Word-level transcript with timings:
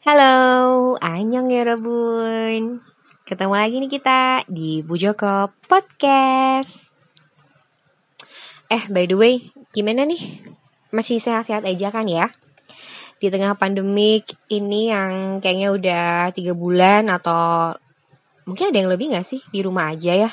Halo, 0.00 0.96
Anyong 0.96 1.52
ya 1.52 1.68
Robun 1.68 2.80
Ketemu 3.28 3.52
lagi 3.52 3.76
nih 3.76 3.92
kita 3.92 4.48
di 4.48 4.80
Bu 4.80 4.96
Joko 4.96 5.52
Podcast 5.68 6.88
Eh 8.72 8.80
by 8.88 9.04
the 9.04 9.20
way, 9.20 9.52
gimana 9.76 10.08
nih? 10.08 10.40
Masih 10.88 11.20
sehat-sehat 11.20 11.68
aja 11.68 11.92
kan 11.92 12.08
ya? 12.08 12.32
Di 13.20 13.28
tengah 13.28 13.52
pandemik 13.52 14.32
ini 14.48 14.88
yang 14.88 15.44
kayaknya 15.44 15.68
udah 15.68 16.08
tiga 16.32 16.56
bulan 16.56 17.12
atau 17.12 17.76
mungkin 18.48 18.72
ada 18.72 18.78
yang 18.80 18.88
lebih 18.88 19.12
gak 19.12 19.28
sih 19.28 19.44
di 19.52 19.60
rumah 19.60 19.92
aja 19.92 20.16
ya? 20.16 20.30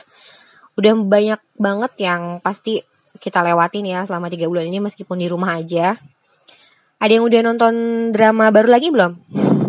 Udah 0.79 0.95
banyak 0.95 1.43
banget 1.59 1.91
yang 2.07 2.39
pasti 2.39 2.94
kita 3.19 3.41
lewatin 3.41 3.85
ya 3.87 3.99
selama 4.03 4.27
tiga 4.27 4.47
bulan 4.47 4.67
ini 4.67 4.83
meskipun 4.83 5.19
di 5.19 5.27
rumah 5.29 5.57
aja. 5.57 5.95
Ada 6.99 7.11
yang 7.19 7.25
udah 7.27 7.41
nonton 7.43 7.75
drama 8.15 8.49
baru 8.49 8.71
lagi 8.71 8.87
belum? 8.89 9.13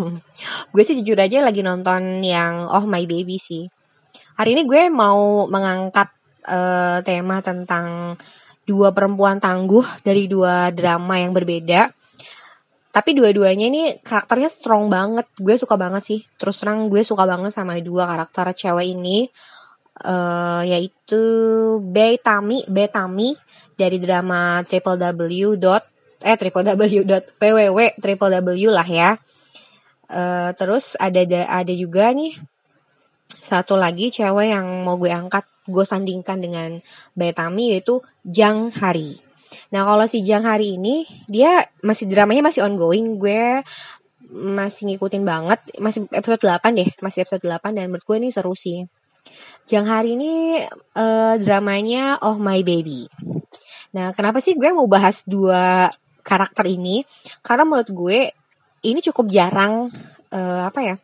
gue 0.73 0.83
sih 0.83 0.95
jujur 1.01 1.19
aja 1.19 1.43
lagi 1.43 1.61
nonton 1.65 2.23
yang 2.23 2.67
Oh 2.71 2.85
My 2.87 3.03
Baby 3.03 3.35
sih. 3.39 3.67
Hari 4.37 4.53
ini 4.53 4.63
gue 4.69 4.87
mau 4.93 5.49
mengangkat 5.49 6.13
uh, 6.45 7.01
tema 7.01 7.41
tentang 7.41 8.15
dua 8.67 8.91
perempuan 8.91 9.39
tangguh 9.41 9.83
dari 10.03 10.29
dua 10.29 10.69
drama 10.71 11.17
yang 11.17 11.33
berbeda. 11.33 11.89
Tapi 12.93 13.13
dua-duanya 13.13 13.69
ini 13.69 13.81
karakternya 14.01 14.49
strong 14.49 14.89
banget. 14.89 15.29
Gue 15.37 15.57
suka 15.57 15.77
banget 15.77 16.03
sih. 16.05 16.19
Terus 16.37 16.57
terang 16.57 16.89
gue 16.89 17.01
suka 17.05 17.25
banget 17.29 17.53
sama 17.53 17.77
dua 17.81 18.09
karakter 18.09 18.53
cewek 18.53 18.97
ini 18.97 19.29
uh, 20.03 20.61
yaitu 20.65 21.21
Betami 21.81 22.65
Betami 22.67 23.33
dari 23.77 23.97
drama 24.01 24.61
triple 24.65 24.97
w 24.97 25.55
dot 25.57 25.85
eh 26.21 26.33
triple 26.33 26.65
w 26.65 27.05
dot 27.05 27.23
www 27.37 27.79
triple 28.01 28.31
w 28.41 28.69
lah 28.73 28.87
ya. 28.89 29.09
Uh, 30.07 30.55
terus 30.55 30.95
ada 30.97 31.21
ada 31.45 31.73
juga 31.75 32.15
nih 32.15 32.37
satu 33.37 33.75
lagi 33.75 34.07
cewek 34.07 34.55
yang 34.55 34.87
mau 34.87 34.95
gue 34.95 35.11
angkat 35.11 35.43
gue 35.67 35.83
sandingkan 35.83 36.39
dengan 36.39 36.79
Betami 37.11 37.75
yaitu 37.75 37.99
Jang 38.23 38.71
Hari. 38.71 39.19
Nah 39.75 39.83
kalau 39.83 40.07
si 40.07 40.23
Jang 40.23 40.47
Hari 40.47 40.79
ini 40.79 41.03
dia 41.27 41.67
masih 41.83 42.07
dramanya 42.07 42.47
masih 42.47 42.63
ongoing 42.63 43.19
gue 43.19 43.61
masih 44.31 44.91
ngikutin 44.91 45.23
banget 45.23 45.59
masih 45.79 46.03
episode 46.11 46.43
8 46.43 46.75
deh 46.75 46.89
masih 46.99 47.23
episode 47.23 47.43
8 47.47 47.71
dan 47.71 47.87
menurut 47.87 48.03
gue 48.03 48.17
ini 48.19 48.27
seru 48.27 48.51
sih 48.51 48.83
yang 49.67 49.85
hari 49.87 50.15
ini 50.15 50.63
uh, 50.95 51.35
dramanya 51.41 52.19
Oh 52.23 52.39
My 52.39 52.63
Baby. 52.63 53.07
Nah, 53.95 54.15
kenapa 54.15 54.39
sih 54.39 54.55
gue 54.55 54.71
mau 54.71 54.87
bahas 54.87 55.27
dua 55.27 55.91
karakter 56.23 56.67
ini? 56.67 57.03
Karena 57.43 57.63
menurut 57.67 57.89
gue 57.91 58.19
ini 58.87 58.99
cukup 59.03 59.27
jarang 59.31 59.91
uh, 60.31 60.61
apa 60.67 60.79
ya? 60.83 60.95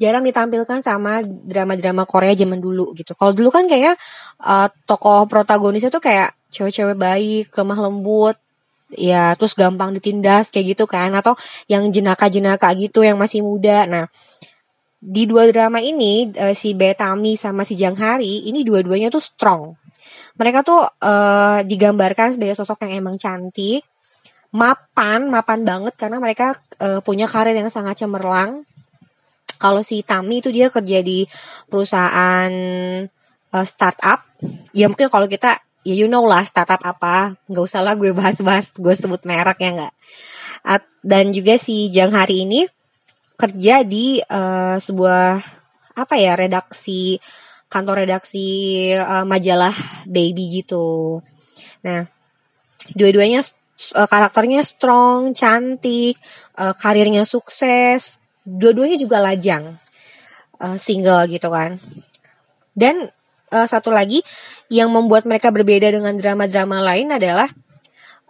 Jarang 0.00 0.26
ditampilkan 0.26 0.82
sama 0.82 1.22
drama-drama 1.22 2.02
Korea 2.08 2.34
zaman 2.34 2.58
dulu 2.58 2.92
gitu. 2.98 3.14
Kalau 3.14 3.30
dulu 3.30 3.52
kan 3.54 3.70
kayaknya 3.70 3.94
uh, 4.42 4.66
tokoh 4.88 5.28
protagonisnya 5.30 5.92
tuh 5.92 6.02
kayak 6.02 6.34
cewek-cewek 6.52 6.98
baik, 6.98 7.54
lemah 7.54 7.78
lembut, 7.88 8.36
ya 8.92 9.32
terus 9.40 9.56
gampang 9.56 9.96
ditindas 9.96 10.52
kayak 10.52 10.76
gitu 10.76 10.84
kan 10.84 11.08
atau 11.16 11.32
yang 11.64 11.88
jenaka-jenaka 11.88 12.68
gitu 12.76 13.00
yang 13.00 13.16
masih 13.16 13.40
muda. 13.40 13.88
Nah, 13.88 14.04
di 15.02 15.26
dua 15.26 15.50
drama 15.50 15.82
ini 15.82 16.30
uh, 16.38 16.54
si 16.54 16.78
Betami 16.78 17.34
sama 17.34 17.66
si 17.66 17.74
Jang 17.74 17.98
Hari 17.98 18.46
ini 18.46 18.62
dua-duanya 18.62 19.10
tuh 19.10 19.18
strong. 19.18 19.74
Mereka 20.38 20.62
tuh 20.62 20.86
uh, 20.86 21.58
digambarkan 21.66 22.38
sebagai 22.38 22.54
sosok 22.54 22.86
yang 22.86 23.02
emang 23.02 23.18
cantik, 23.18 23.82
mapan, 24.54 25.26
mapan 25.26 25.66
banget 25.66 25.98
karena 25.98 26.22
mereka 26.22 26.54
uh, 26.78 27.02
punya 27.02 27.26
karir 27.26 27.58
yang 27.58 27.66
sangat 27.66 28.06
cemerlang. 28.06 28.62
Kalau 29.58 29.82
si 29.82 30.06
Tami 30.06 30.38
itu 30.38 30.54
dia 30.54 30.70
kerja 30.70 31.02
di 31.02 31.26
perusahaan 31.66 32.50
uh, 33.50 33.66
startup. 33.66 34.22
Ya 34.70 34.86
mungkin 34.86 35.10
kalau 35.10 35.26
kita 35.26 35.58
ya 35.82 35.94
you 35.98 36.06
know 36.06 36.22
lah 36.22 36.46
startup 36.46 36.78
apa, 36.86 37.34
nggak 37.50 37.64
usah 37.66 37.82
lah 37.82 37.98
gue 37.98 38.14
bahas-bahas, 38.14 38.70
gue 38.78 38.94
sebut 38.94 39.26
merek 39.26 39.58
ya 39.58 39.70
nggak. 39.74 39.94
Dan 41.02 41.34
juga 41.34 41.58
si 41.58 41.90
Jang 41.90 42.14
Hari 42.14 42.46
ini 42.46 42.62
kerja 43.42 43.82
di 43.82 44.22
uh, 44.22 44.78
sebuah 44.78 45.42
apa 45.98 46.14
ya 46.14 46.38
redaksi 46.38 47.18
kantor 47.66 48.06
redaksi 48.06 48.46
uh, 48.94 49.26
majalah 49.26 49.74
baby 50.06 50.62
gitu. 50.62 51.18
Nah, 51.82 52.06
dua-duanya 52.94 53.42
uh, 53.96 54.06
karakternya 54.06 54.62
strong, 54.62 55.34
cantik, 55.34 56.20
uh, 56.54 56.76
karirnya 56.76 57.26
sukses, 57.26 58.22
dua-duanya 58.46 59.00
juga 59.00 59.18
lajang, 59.18 59.74
uh, 60.62 60.76
single 60.78 61.26
gitu 61.26 61.48
kan. 61.48 61.80
Dan 62.76 63.08
uh, 63.50 63.66
satu 63.66 63.88
lagi 63.88 64.20
yang 64.68 64.92
membuat 64.92 65.24
mereka 65.24 65.48
berbeda 65.48 65.90
dengan 65.90 66.14
drama-drama 66.14 66.84
lain 66.84 67.08
adalah 67.10 67.48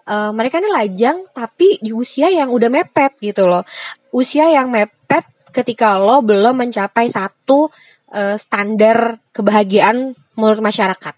uh, 0.07 0.31
mereka 0.35 0.59
ini 0.59 0.71
lajang 0.71 1.27
tapi 1.31 1.79
di 1.83 1.95
usia 1.95 2.29
yang 2.31 2.51
udah 2.51 2.71
mepet 2.71 3.19
gitu 3.21 3.47
loh. 3.47 3.63
Usia 4.13 4.49
yang 4.51 4.69
mepet 4.69 5.25
ketika 5.53 6.01
lo 6.01 6.25
belum 6.25 6.67
mencapai 6.67 7.13
satu 7.13 7.69
uh, 8.13 8.37
standar 8.37 9.21
kebahagiaan 9.37 10.17
menurut 10.35 10.61
masyarakat. 10.65 11.15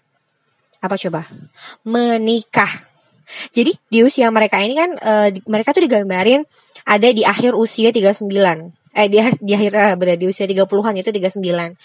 Apa 0.83 0.95
coba? 0.99 1.25
Menikah. 1.87 2.69
Jadi 3.49 3.73
di 3.89 4.05
usia 4.05 4.29
mereka 4.29 4.61
ini 4.61 4.77
kan 4.77 4.91
uh, 5.01 5.27
di, 5.33 5.41
mereka 5.49 5.73
tuh 5.73 5.81
digambarin 5.81 6.45
ada 6.85 7.09
di 7.09 7.25
akhir 7.25 7.57
usia 7.57 7.89
39. 7.89 8.29
Eh 8.95 9.07
di, 9.09 9.17
di 9.41 9.51
akhir 9.57 9.97
berada 9.97 10.19
di 10.19 10.29
usia 10.29 10.45
30-an 10.45 10.93
itu 11.01 11.09
39. 11.09 11.75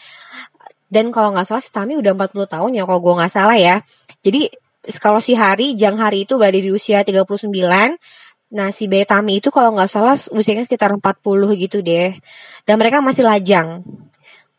Dan 0.90 1.14
kalau 1.14 1.30
nggak 1.32 1.46
salah 1.46 1.62
si 1.62 1.70
Tami 1.70 1.94
udah 1.94 2.12
40 2.12 2.50
tahun 2.50 2.70
ya 2.74 2.82
kalau 2.84 3.00
gue 3.00 3.14
nggak 3.22 3.32
salah 3.32 3.56
ya. 3.56 3.80
Jadi 4.20 4.50
kalau 4.98 5.22
si 5.22 5.38
Hari, 5.38 5.78
Jang 5.78 6.00
Hari 6.00 6.26
itu 6.26 6.40
berada 6.40 6.58
di 6.58 6.72
usia 6.72 7.04
39, 7.06 7.46
Nah 8.50 8.74
si 8.74 8.90
Betami 8.90 9.38
itu 9.38 9.54
kalau 9.54 9.70
nggak 9.78 9.86
salah 9.86 10.18
usianya 10.34 10.66
sekitar 10.66 10.90
40 10.90 11.54
gitu 11.54 11.78
deh. 11.86 12.18
Dan 12.66 12.82
mereka 12.82 12.98
masih 12.98 13.22
lajang. 13.22 13.86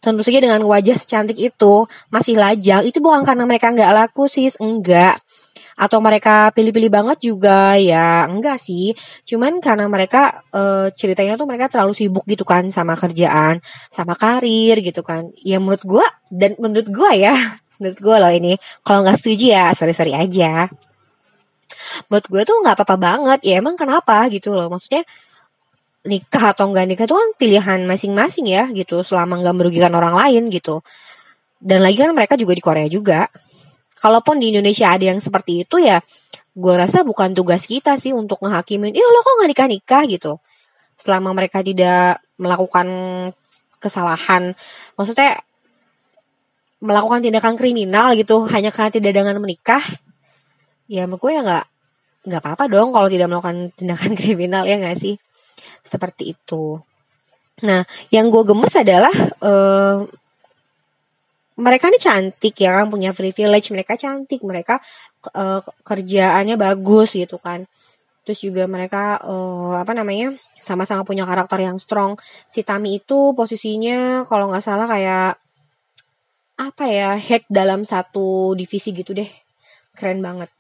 Tentu 0.02 0.24
saja 0.26 0.42
dengan 0.42 0.64
wajah 0.64 0.98
secantik 0.98 1.38
itu 1.38 1.86
masih 2.10 2.40
lajang. 2.40 2.88
Itu 2.88 3.04
bukan 3.04 3.28
karena 3.28 3.44
mereka 3.44 3.70
nggak 3.76 3.92
laku 3.92 4.26
sih, 4.32 4.48
enggak. 4.64 5.20
Atau 5.76 6.00
mereka 6.00 6.50
pilih-pilih 6.56 6.90
banget 6.90 7.18
juga 7.22 7.76
ya 7.76 8.26
enggak 8.32 8.58
sih. 8.58 8.96
Cuman 9.28 9.60
karena 9.60 9.92
mereka 9.92 10.42
e, 10.56 10.90
ceritanya 10.96 11.36
tuh 11.36 11.46
mereka 11.46 11.68
terlalu 11.68 11.94
sibuk 11.94 12.24
gitu 12.26 12.48
kan 12.48 12.72
sama 12.72 12.96
kerjaan, 12.96 13.60
sama 13.92 14.16
karir 14.16 14.80
gitu 14.80 15.04
kan. 15.04 15.30
Ya 15.44 15.60
menurut 15.60 15.84
gue 15.84 16.06
dan 16.32 16.56
menurut 16.58 16.88
gue 16.88 17.12
ya 17.20 17.36
menurut 17.82 17.98
gue 17.98 18.16
loh 18.22 18.32
ini 18.32 18.54
kalau 18.86 19.02
nggak 19.02 19.18
setuju 19.18 19.58
ya 19.58 19.66
sorry-sorry 19.74 20.14
aja. 20.14 20.70
Menurut 22.08 22.28
gue 22.30 22.42
tuh 22.46 22.56
nggak 22.62 22.78
apa-apa 22.78 22.96
banget 23.02 23.40
ya 23.42 23.58
emang 23.58 23.74
kenapa 23.74 24.30
gitu 24.30 24.54
loh. 24.54 24.70
Maksudnya 24.70 25.02
nikah 26.06 26.54
atau 26.54 26.70
enggak 26.70 26.86
nikah 26.86 27.06
itu 27.10 27.16
kan 27.18 27.30
pilihan 27.42 27.80
masing-masing 27.90 28.46
ya 28.46 28.70
gitu. 28.70 29.02
Selama 29.02 29.42
nggak 29.42 29.56
merugikan 29.58 29.90
orang 29.98 30.14
lain 30.14 30.54
gitu. 30.54 30.86
Dan 31.58 31.82
lagi 31.82 31.98
kan 31.98 32.14
mereka 32.14 32.38
juga 32.38 32.54
di 32.54 32.62
Korea 32.62 32.86
juga. 32.86 33.26
Kalaupun 33.98 34.38
di 34.38 34.54
Indonesia 34.54 34.94
ada 34.94 35.10
yang 35.10 35.18
seperti 35.18 35.66
itu 35.66 35.82
ya 35.82 35.98
gue 36.52 36.74
rasa 36.76 37.08
bukan 37.08 37.32
tugas 37.32 37.64
kita 37.64 37.96
sih 37.96 38.12
untuk 38.12 38.44
ngehakimin 38.44 38.92
iya 38.92 39.08
lo 39.08 39.24
kok 39.24 39.34
nggak 39.42 39.50
nikah 39.50 39.68
nikah 39.70 40.04
gitu. 40.06 40.34
Selama 41.02 41.34
mereka 41.34 41.66
tidak 41.66 42.22
melakukan 42.38 42.88
kesalahan. 43.82 44.54
Maksudnya 44.94 45.42
melakukan 46.82 47.22
tindakan 47.22 47.54
kriminal 47.54 48.18
gitu 48.18 48.50
hanya 48.50 48.74
karena 48.74 48.90
tidak 48.90 49.14
dengan 49.14 49.38
menikah 49.38 49.82
ya 50.90 51.06
menurut 51.08 51.22
gue 51.24 51.32
ya 51.38 51.42
nggak 51.46 51.66
nggak 52.28 52.42
apa-apa 52.42 52.66
dong 52.70 52.90
kalau 52.94 53.08
tidak 53.08 53.28
melakukan 53.30 53.70
tindakan 53.78 54.14
kriminal 54.18 54.64
ya 54.66 54.76
nggak 54.78 54.98
sih? 54.98 55.16
Seperti 55.82 56.34
itu. 56.34 56.78
Nah 57.64 57.86
yang 58.10 58.28
gue 58.34 58.44
gemes 58.44 58.74
adalah 58.74 59.14
uh, 59.42 60.06
mereka 61.62 61.94
ini 61.94 62.00
cantik 62.02 62.58
ya 62.58 62.82
kan 62.82 62.90
punya 62.90 63.14
privilege 63.14 63.70
mereka 63.70 63.94
cantik 63.94 64.42
mereka 64.42 64.82
uh, 65.38 65.62
kerjaannya 65.86 66.58
bagus 66.58 67.14
gitu 67.14 67.38
kan. 67.38 67.70
Terus 68.22 68.40
juga 68.42 68.70
mereka 68.70 69.18
uh, 69.22 69.82
apa 69.82 69.98
namanya 69.98 70.38
sama-sama 70.62 71.02
punya 71.02 71.26
karakter 71.26 71.62
yang 71.66 71.78
strong. 71.82 72.18
Si 72.46 72.62
Tami 72.62 73.02
itu 73.02 73.34
posisinya 73.34 74.26
kalau 74.30 74.50
nggak 74.54 74.66
salah 74.66 74.86
kayak 74.86 75.42
apa 76.62 76.86
ya 76.86 77.18
head 77.18 77.42
dalam 77.50 77.82
satu 77.82 78.54
divisi 78.54 78.94
gitu 78.94 79.18
deh. 79.18 79.28
Keren 79.98 80.22
banget. 80.22 80.54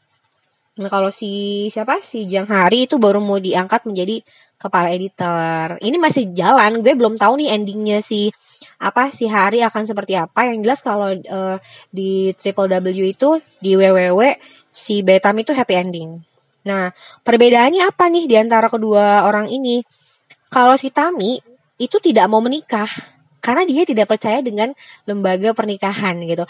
Nah 0.81 0.89
kalau 0.89 1.13
si 1.13 1.67
siapa? 1.69 2.01
Si 2.01 2.25
Jang 2.25 2.49
Hari 2.49 2.89
itu 2.89 2.97
baru 2.97 3.21
mau 3.21 3.37
diangkat 3.37 3.85
menjadi 3.85 4.25
kepala 4.57 4.89
editor. 4.89 5.77
Ini 5.77 5.97
masih 6.01 6.33
jalan. 6.33 6.81
Gue 6.81 6.97
belum 6.97 7.21
tahu 7.21 7.37
nih 7.37 7.53
endingnya 7.53 8.01
si 8.01 8.33
apa 8.81 9.13
si 9.13 9.29
Hari 9.29 9.61
akan 9.61 9.83
seperti 9.85 10.17
apa. 10.17 10.49
Yang 10.49 10.59
jelas 10.65 10.79
kalau 10.81 11.09
uh, 11.13 11.57
di 11.93 12.33
Triple 12.33 12.69
W 12.69 13.05
itu 13.05 13.29
di 13.61 13.77
www 13.77 14.21
si 14.71 15.05
Betam 15.05 15.37
itu 15.37 15.51
happy 15.53 15.75
ending. 15.75 16.23
Nah, 16.65 16.93
perbedaannya 17.25 17.83
apa 17.85 18.07
nih 18.07 18.25
di 18.29 18.35
antara 18.37 18.69
kedua 18.69 19.25
orang 19.27 19.49
ini? 19.49 19.83
Kalau 20.47 20.77
si 20.79 20.89
Tami 20.93 21.41
itu 21.81 21.97
tidak 21.97 22.29
mau 22.29 22.39
menikah 22.39 22.87
karena 23.41 23.65
dia 23.65 23.83
tidak 23.83 24.07
percaya 24.07 24.39
dengan 24.39 24.71
lembaga 25.09 25.51
pernikahan 25.51 26.21
gitu. 26.23 26.45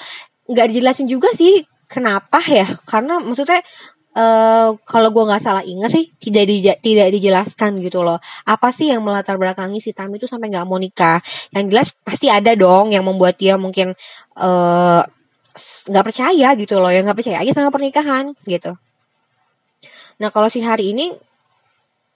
Nggak 0.52 0.66
dijelasin 0.76 1.08
juga 1.08 1.32
sih 1.32 1.64
kenapa 1.88 2.44
ya? 2.46 2.68
Karena 2.86 3.18
maksudnya 3.24 3.64
Uh, 4.12 4.76
kalau 4.84 5.08
gue 5.08 5.24
nggak 5.24 5.40
salah 5.40 5.64
ingat 5.64 5.88
sih 5.88 6.12
tidak 6.20 6.44
di, 6.44 6.60
tidak 6.60 7.16
dijelaskan 7.16 7.80
gitu 7.80 8.04
loh. 8.04 8.20
Apa 8.44 8.68
sih 8.68 8.92
yang 8.92 9.00
melatar 9.08 9.40
belakangi 9.40 9.80
si 9.80 9.96
Tami 9.96 10.20
itu 10.20 10.28
sampai 10.28 10.52
nggak 10.52 10.68
mau 10.68 10.76
nikah? 10.76 11.24
Yang 11.56 11.64
jelas 11.72 11.88
pasti 12.04 12.28
ada 12.28 12.52
dong 12.52 12.92
yang 12.92 13.08
membuat 13.08 13.40
dia 13.40 13.56
mungkin 13.56 13.96
eh, 14.36 15.02
nggak 15.88 16.04
uh, 16.04 16.08
percaya 16.12 16.60
gitu 16.60 16.84
loh. 16.84 16.92
Yang 16.92 17.08
nggak 17.08 17.18
percaya 17.24 17.38
aja 17.40 17.52
sama 17.56 17.72
pernikahan 17.72 18.36
gitu. 18.44 18.76
Nah 20.20 20.28
kalau 20.28 20.52
si 20.52 20.60
hari 20.60 20.92
ini 20.92 21.16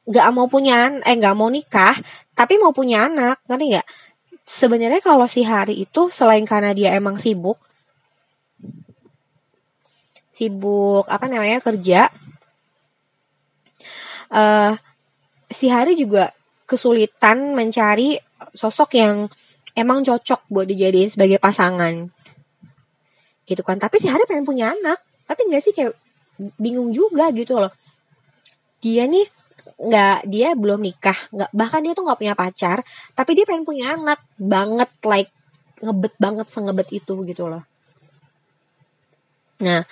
nggak 0.05 0.27
mau 0.35 0.51
punya 0.51 0.99
eh 1.01 1.15
nggak 1.15 1.33
mau 1.33 1.49
nikah 1.49 1.97
tapi 2.37 2.61
mau 2.61 2.69
punya 2.69 3.09
anak 3.09 3.41
ngerti 3.49 3.65
nggak 3.73 3.87
sebenarnya 4.45 5.01
kalau 5.01 5.25
si 5.25 5.41
hari 5.41 5.81
itu 5.83 6.13
selain 6.13 6.45
karena 6.45 6.71
dia 6.77 6.93
emang 6.93 7.17
sibuk 7.17 7.57
sibuk 10.29 11.09
apa 11.09 11.25
namanya 11.25 11.57
kerja 11.63 12.13
uh, 14.29 14.73
si 15.49 15.69
Hari 15.69 15.93
juga 15.95 16.33
kesulitan 16.65 17.53
mencari 17.53 18.17
sosok 18.51 18.97
yang 18.97 19.29
emang 19.77 20.01
cocok 20.01 20.49
buat 20.49 20.65
dijadiin 20.65 21.11
sebagai 21.11 21.37
pasangan. 21.37 22.09
Gitu 23.45 23.61
kan. 23.61 23.77
Tapi 23.77 24.01
si 24.01 24.09
Hari 24.09 24.25
pengen 24.25 24.47
punya 24.47 24.73
anak. 24.73 24.99
Tapi 25.25 25.45
nggak 25.49 25.61
sih? 25.61 25.73
Kayak 25.73 25.93
bingung 26.57 26.89
juga 26.91 27.29
gitu 27.31 27.57
loh. 27.61 27.71
Dia 28.81 29.05
nih 29.05 29.25
nggak 29.79 30.27
dia 30.27 30.53
belum 30.53 30.79
nikah. 30.83 31.17
Nggak 31.31 31.49
bahkan 31.55 31.81
dia 31.83 31.93
tuh 31.95 32.03
nggak 32.07 32.19
punya 32.19 32.35
pacar 32.35 32.83
tapi 33.15 33.31
dia 33.37 33.45
pengen 33.47 33.63
punya 33.63 33.95
anak. 33.95 34.19
Banget 34.35 34.91
like 35.03 35.31
ngebet 35.83 36.13
banget 36.19 36.47
sengebet 36.51 36.89
itu 36.91 37.13
gitu 37.27 37.47
loh. 37.47 37.63
Nah 39.63 39.83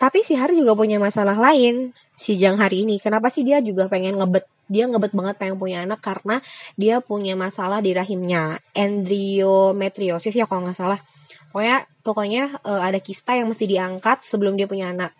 tapi 0.00 0.24
si 0.24 0.32
Hari 0.32 0.56
juga 0.56 0.72
punya 0.72 0.96
masalah 0.96 1.36
lain 1.36 1.92
si 2.16 2.40
Jang 2.40 2.56
hari 2.56 2.88
ini. 2.88 2.96
Kenapa 2.96 3.28
sih 3.28 3.44
dia 3.44 3.60
juga 3.60 3.84
pengen 3.84 4.16
ngebet? 4.16 4.48
Dia 4.70 4.88
ngebet 4.88 5.12
banget 5.12 5.36
pengen 5.36 5.60
punya 5.60 5.84
anak 5.84 6.00
karena 6.00 6.40
dia 6.80 7.04
punya 7.04 7.36
masalah 7.36 7.84
di 7.84 7.92
rahimnya. 7.92 8.64
Endometriosis 8.72 10.32
ya 10.32 10.48
kalau 10.48 10.64
nggak 10.64 10.78
salah. 10.78 10.96
Pokoknya 11.52 11.84
pokoknya 12.00 12.42
uh, 12.64 12.80
ada 12.80 12.96
kista 12.96 13.36
yang 13.36 13.52
mesti 13.52 13.68
diangkat 13.68 14.24
sebelum 14.24 14.56
dia 14.56 14.64
punya 14.64 14.88
anak. 14.88 15.12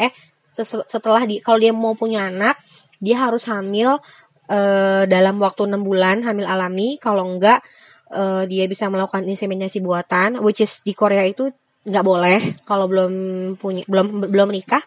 Eh 0.00 0.08
setelah 0.52 1.24
di 1.28 1.40
kalau 1.40 1.60
dia 1.60 1.72
mau 1.72 1.92
punya 1.92 2.28
anak 2.28 2.56
dia 3.02 3.18
harus 3.18 3.50
hamil 3.50 3.98
uh, 4.46 5.02
dalam 5.10 5.42
waktu 5.42 5.66
enam 5.66 5.82
bulan 5.82 6.22
hamil 6.22 6.46
alami. 6.46 7.02
Kalau 7.02 7.26
enggak 7.26 7.66
uh, 8.14 8.46
dia 8.46 8.70
bisa 8.70 8.86
melakukan 8.86 9.26
inseminasi 9.26 9.82
buatan 9.82 10.38
which 10.38 10.62
is 10.62 10.78
di 10.86 10.94
Korea 10.94 11.26
itu 11.26 11.50
nggak 11.82 12.06
boleh. 12.06 12.40
Kalau 12.62 12.86
belum 12.86 13.12
punya 13.58 13.82
belum 13.90 14.30
belum 14.30 14.46
menikah 14.54 14.86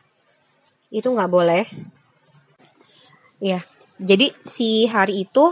itu 0.89 1.11
nggak 1.11 1.31
boleh. 1.31 1.67
Ya 3.43 3.59
jadi 3.99 4.31
si 4.47 4.87
hari 4.87 5.27
itu 5.27 5.51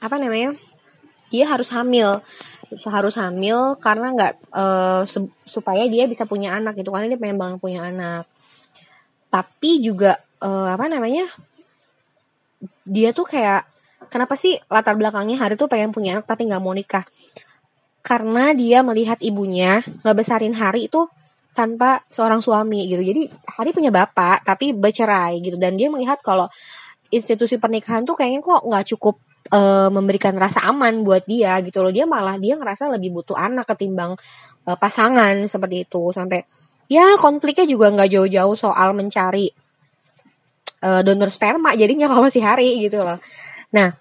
apa 0.00 0.16
namanya 0.16 0.56
dia 1.28 1.44
harus 1.44 1.68
hamil. 1.76 2.24
Harus 2.68 3.16
hamil 3.16 3.80
karena 3.80 4.12
nggak 4.12 4.34
uh, 4.52 5.02
supaya 5.48 5.88
dia 5.88 6.04
bisa 6.04 6.28
punya 6.28 6.52
anak 6.52 6.76
itu 6.76 6.88
karena 6.92 7.08
dia 7.08 7.20
pengen 7.20 7.40
banget 7.40 7.60
punya 7.60 7.84
anak. 7.84 8.28
Tapi 9.28 9.84
juga 9.84 10.20
uh, 10.40 10.72
apa 10.72 10.88
namanya 10.88 11.28
dia 12.88 13.12
tuh 13.12 13.28
kayak 13.28 13.68
kenapa 14.08 14.34
sih 14.34 14.56
latar 14.72 14.96
belakangnya 14.96 15.36
hari 15.36 15.54
tuh 15.54 15.68
pengen 15.68 15.92
punya 15.92 16.18
anak 16.18 16.26
tapi 16.26 16.48
nggak 16.48 16.62
mau 16.64 16.72
nikah 16.72 17.04
karena 18.08 18.56
dia 18.56 18.80
melihat 18.80 19.20
ibunya 19.20 19.84
ngebesarin 20.00 20.56
Hari 20.56 20.88
itu 20.88 21.04
tanpa 21.52 22.00
seorang 22.08 22.40
suami 22.40 22.88
gitu. 22.88 23.04
Jadi 23.04 23.28
Hari 23.28 23.70
punya 23.76 23.92
bapak 23.92 24.48
tapi 24.48 24.72
bercerai 24.72 25.44
gitu 25.44 25.60
dan 25.60 25.76
dia 25.76 25.92
melihat 25.92 26.16
kalau 26.24 26.48
institusi 27.12 27.60
pernikahan 27.60 28.08
tuh 28.08 28.16
kayaknya 28.16 28.40
kok 28.40 28.64
nggak 28.64 28.84
cukup 28.96 29.20
uh, 29.52 29.92
memberikan 29.92 30.32
rasa 30.40 30.64
aman 30.64 31.04
buat 31.04 31.28
dia 31.28 31.60
gitu 31.60 31.84
loh. 31.84 31.92
Dia 31.92 32.08
malah 32.08 32.40
dia 32.40 32.56
ngerasa 32.56 32.88
lebih 32.96 33.12
butuh 33.12 33.36
anak 33.36 33.68
ketimbang 33.76 34.16
uh, 34.64 34.76
pasangan 34.80 35.44
seperti 35.44 35.84
itu 35.84 36.08
sampai 36.08 36.40
ya 36.88 37.12
konfliknya 37.20 37.68
juga 37.68 37.92
nggak 37.92 38.08
jauh-jauh 38.08 38.56
soal 38.56 38.96
mencari 38.96 39.52
uh, 40.82 41.00
donor 41.02 41.30
sperma 41.30 41.74
jadinya 41.74 42.06
kalau 42.12 42.28
si 42.30 42.42
Hari 42.42 42.84
gitu 42.84 43.02
loh. 43.02 43.18
Nah, 43.74 43.92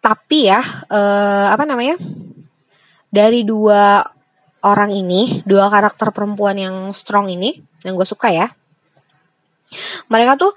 tapi 0.00 0.48
ya 0.48 0.60
uh, 0.88 1.52
apa 1.52 1.64
namanya? 1.68 1.96
dari 3.10 3.42
dua 3.42 4.06
orang 4.62 4.94
ini, 4.94 5.42
dua 5.42 5.66
karakter 5.66 6.14
perempuan 6.14 6.56
yang 6.56 6.94
strong 6.94 7.26
ini, 7.26 7.58
yang 7.82 7.98
gue 7.98 8.06
suka 8.06 8.30
ya. 8.30 8.46
Mereka 10.06 10.38
tuh 10.38 10.54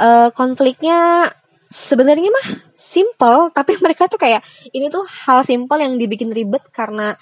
uh, 0.00 0.28
konfliknya 0.36 1.32
sebenarnya 1.64 2.28
mah 2.28 2.48
simple, 2.76 3.50
tapi 3.56 3.76
mereka 3.84 4.06
tuh 4.06 4.20
kayak 4.20 4.44
ini 4.76 4.92
tuh 4.92 5.02
hal 5.26 5.42
simple 5.42 5.80
yang 5.80 5.96
dibikin 5.96 6.30
ribet 6.30 6.62
karena 6.70 7.16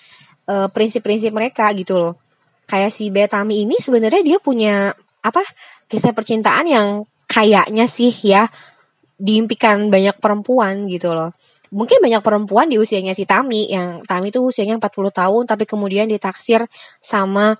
uh, 0.51 0.67
prinsip-prinsip 0.67 1.31
mereka 1.31 1.71
gitu 1.79 1.97
loh. 1.97 2.15
Kayak 2.67 2.91
si 2.91 3.13
Betami 3.13 3.63
ini 3.63 3.79
sebenarnya 3.79 4.23
dia 4.25 4.39
punya 4.43 4.91
apa 5.23 5.43
kisah 5.87 6.11
percintaan 6.11 6.67
yang 6.67 6.87
kayaknya 7.33 7.89
sih 7.89 8.13
ya 8.13 8.45
diimpikan 9.17 9.89
banyak 9.89 10.21
perempuan 10.21 10.85
gitu 10.85 11.17
loh. 11.17 11.33
Mungkin 11.73 12.05
banyak 12.05 12.21
perempuan 12.21 12.69
di 12.69 12.77
usianya 12.77 13.17
si 13.17 13.25
Tami 13.25 13.73
yang 13.73 14.05
Tami 14.05 14.29
itu 14.29 14.45
usianya 14.45 14.77
40 14.77 15.09
tahun 15.09 15.43
tapi 15.49 15.65
kemudian 15.65 16.05
ditaksir 16.05 16.69
sama 17.01 17.57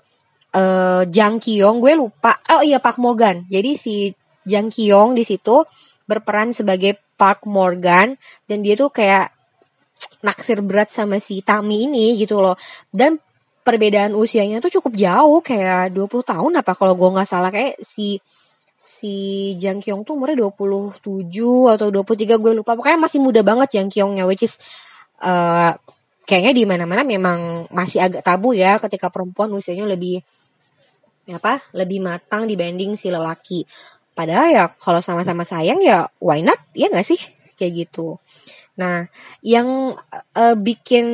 uh, 0.53 1.01
Jang 1.09 1.41
Kyong 1.41 1.81
gue 1.81 1.97
lupa. 1.97 2.37
Oh 2.53 2.61
iya 2.61 2.77
Park 2.77 3.01
Morgan. 3.01 3.49
Jadi 3.49 3.73
si 3.73 4.13
Jang 4.45 4.69
Kyong 4.69 5.17
di 5.17 5.25
situ 5.25 5.65
berperan 6.05 6.53
sebagai 6.53 7.01
Park 7.17 7.49
Morgan 7.49 8.13
dan 8.45 8.61
dia 8.61 8.77
tuh 8.77 8.93
kayak 8.93 9.33
naksir 10.21 10.61
berat 10.61 10.93
sama 10.93 11.17
si 11.17 11.41
Tami 11.41 11.89
ini 11.89 12.13
gitu 12.21 12.37
loh. 12.37 12.53
Dan 12.93 13.17
perbedaan 13.65 14.13
usianya 14.13 14.61
tuh 14.61 14.69
cukup 14.77 14.93
jauh 14.93 15.39
kayak 15.41 15.95
20 15.95 16.05
tahun 16.21 16.51
apa 16.61 16.77
kalau 16.77 16.93
gue 16.93 17.09
nggak 17.17 17.25
salah. 17.25 17.49
Kayak 17.49 17.81
si 17.81 18.21
si 19.03 19.51
Jang 19.59 19.83
Kyung 19.83 20.07
tuh 20.07 20.15
umurnya 20.15 20.47
27 20.47 21.03
atau 21.75 21.87
23 21.91 22.39
gue 22.39 22.51
lupa. 22.55 22.79
Pokoknya 22.79 22.95
masih 22.95 23.19
muda 23.19 23.43
banget 23.43 23.75
Jang 23.75 23.91
Kyungnya 23.91 24.23
which 24.23 24.47
is 24.47 24.55
uh, 25.19 25.75
kayaknya 26.23 26.55
di 26.55 26.63
mana-mana 26.63 27.03
memang 27.03 27.67
masih 27.67 27.99
agak 27.99 28.23
tabu 28.23 28.55
ya 28.55 28.79
ketika 28.79 29.11
perempuan 29.11 29.51
usianya 29.51 29.83
lebih 29.83 30.23
apa 31.35 31.59
lebih 31.75 31.99
matang 31.99 32.47
dibanding 32.47 32.95
si 32.95 33.11
lelaki. 33.11 33.67
Padahal 34.15 34.47
ya 34.55 34.65
kalau 34.71 35.03
sama-sama 35.03 35.43
sayang 35.43 35.83
ya 35.83 36.07
why 36.23 36.39
not? 36.39 36.63
Ya 36.71 36.87
nggak 36.87 37.03
sih? 37.03 37.19
Kayak 37.59 37.91
gitu. 37.91 38.23
Nah 38.79 39.11
yang 39.43 39.99
uh, 40.31 40.55
bikin 40.55 41.07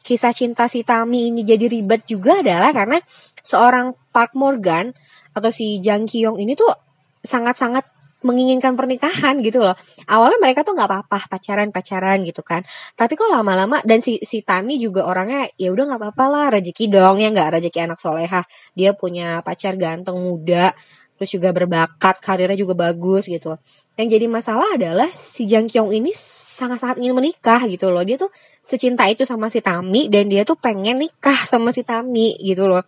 kisah 0.00 0.32
cinta 0.32 0.64
si 0.64 0.80
Tami 0.80 1.28
ini 1.28 1.44
jadi 1.44 1.68
ribet 1.68 2.08
juga 2.08 2.40
adalah 2.40 2.72
karena 2.72 3.04
seorang 3.44 3.92
Park 4.16 4.32
Morgan 4.32 4.96
atau 5.36 5.52
si 5.52 5.76
Jang 5.84 6.08
Kyung 6.08 6.40
ini 6.40 6.56
tuh 6.56 6.81
sangat-sangat 7.22 7.86
menginginkan 8.22 8.78
pernikahan 8.78 9.42
gitu 9.42 9.62
loh. 9.62 9.74
Awalnya 10.06 10.38
mereka 10.38 10.62
tuh 10.62 10.78
nggak 10.78 10.88
apa-apa 10.88 11.26
pacaran-pacaran 11.26 12.22
gitu 12.22 12.40
kan. 12.46 12.62
Tapi 12.94 13.18
kok 13.18 13.28
lama-lama 13.28 13.82
dan 13.82 13.98
si 13.98 14.22
si 14.22 14.46
Tami 14.46 14.78
juga 14.78 15.04
orangnya 15.06 15.50
ya 15.58 15.74
udah 15.74 15.84
nggak 15.94 16.00
apa-apa 16.00 16.24
lah 16.30 16.46
rezeki 16.54 16.86
dong 16.90 17.18
ya 17.18 17.28
nggak 17.34 17.58
rezeki 17.58 17.78
anak 17.90 17.98
soleha. 17.98 18.42
Dia 18.78 18.94
punya 18.94 19.42
pacar 19.42 19.74
ganteng 19.74 20.22
muda, 20.22 20.70
terus 21.18 21.30
juga 21.34 21.50
berbakat, 21.50 22.22
karirnya 22.22 22.56
juga 22.56 22.74
bagus 22.78 23.26
gitu. 23.26 23.58
Yang 23.98 24.08
jadi 24.16 24.26
masalah 24.30 24.68
adalah 24.72 25.10
si 25.12 25.44
Jang 25.44 25.68
Kyung 25.68 25.92
ini 25.92 26.14
sangat-sangat 26.16 26.96
ingin 27.02 27.12
menikah 27.18 27.60
gitu 27.68 27.92
loh. 27.92 28.06
Dia 28.06 28.16
tuh 28.16 28.32
secinta 28.64 29.04
itu 29.10 29.26
sama 29.28 29.52
si 29.52 29.60
Tami 29.60 30.08
dan 30.08 30.30
dia 30.30 30.46
tuh 30.46 30.56
pengen 30.56 30.96
nikah 30.96 31.36
sama 31.44 31.74
si 31.74 31.84
Tami 31.84 32.38
gitu 32.40 32.70
loh. 32.70 32.80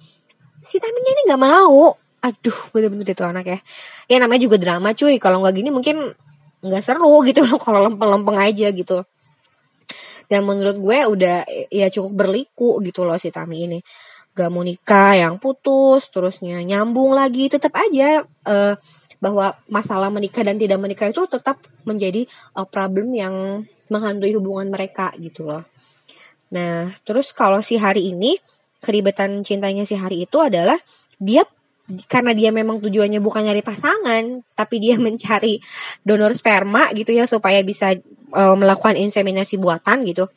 Si 0.64 0.80
Taminya 0.80 1.10
ini 1.12 1.22
nggak 1.28 1.42
mau 1.42 2.03
aduh 2.24 2.58
bener-bener 2.72 3.04
itu 3.12 3.20
anak 3.20 3.44
ya. 3.44 3.58
Ya 4.08 4.16
namanya 4.16 4.48
juga 4.48 4.56
drama 4.56 4.96
cuy. 4.96 5.20
Kalau 5.20 5.44
nggak 5.44 5.54
gini 5.60 5.68
mungkin 5.68 6.16
nggak 6.64 6.82
seru 6.82 7.20
gitu. 7.28 7.44
Loh 7.44 7.60
kalau 7.60 7.84
lempeng-lempeng 7.84 8.40
aja 8.40 8.72
gitu. 8.72 9.04
Dan 10.24 10.48
menurut 10.48 10.80
gue 10.80 10.98
udah 11.04 11.44
ya 11.68 11.92
cukup 11.92 12.12
berliku 12.16 12.80
gitu 12.80 13.04
loh 13.04 13.20
si 13.20 13.28
Tami 13.28 13.68
ini. 13.68 13.78
Gak 14.34 14.50
mau 14.50 14.66
nikah 14.66 15.14
yang 15.14 15.38
putus 15.38 16.08
terusnya 16.08 16.58
nyambung 16.64 17.12
lagi. 17.12 17.52
Tetap 17.52 17.70
aja 17.76 18.24
uh, 18.24 18.74
bahwa 19.20 19.54
masalah 19.68 20.08
menikah 20.08 20.42
dan 20.42 20.56
tidak 20.58 20.80
menikah 20.80 21.12
itu 21.12 21.22
tetap 21.28 21.60
menjadi 21.84 22.24
uh, 22.56 22.66
problem 22.66 23.12
yang 23.12 23.68
menghantui 23.92 24.32
hubungan 24.32 24.72
mereka 24.72 25.12
gitu 25.20 25.44
loh. 25.44 25.62
Nah 26.50 26.88
terus 27.04 27.36
kalau 27.36 27.60
si 27.60 27.76
hari 27.76 28.10
ini 28.10 28.40
keribetan 28.80 29.44
cintanya 29.44 29.84
si 29.84 29.94
hari 29.94 30.24
itu 30.24 30.40
adalah 30.40 30.80
dia 31.20 31.46
karena 32.08 32.32
dia 32.32 32.48
memang 32.48 32.80
tujuannya 32.80 33.20
bukan 33.20 33.44
nyari 33.44 33.60
pasangan 33.60 34.40
tapi 34.56 34.80
dia 34.80 34.96
mencari 35.06 35.60
donor 36.00 36.32
sperma 36.32 36.88
gitu 36.96 37.12
ya 37.12 37.28
supaya 37.28 37.60
bisa 37.60 37.92
uh, 38.32 38.56
melakukan 38.56 38.96
inseminasi 38.96 39.60
buatan 39.60 40.04
gitu. 40.08 40.28